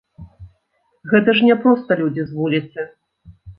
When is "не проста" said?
1.49-1.99